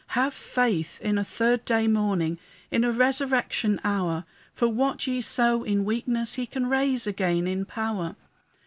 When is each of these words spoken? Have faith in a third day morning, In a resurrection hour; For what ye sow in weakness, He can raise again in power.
Have 0.17 0.33
faith 0.33 0.99
in 1.01 1.19
a 1.19 1.23
third 1.23 1.63
day 1.63 1.87
morning, 1.87 2.39
In 2.71 2.83
a 2.83 2.91
resurrection 2.91 3.79
hour; 3.83 4.23
For 4.51 4.67
what 4.67 5.05
ye 5.05 5.21
sow 5.21 5.63
in 5.63 5.85
weakness, 5.85 6.33
He 6.33 6.47
can 6.47 6.65
raise 6.65 7.05
again 7.05 7.45
in 7.45 7.65
power. 7.65 8.15